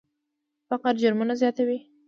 فقر 0.69 0.93
جرمونه 1.01 1.33
زیاتوي. 1.41 1.77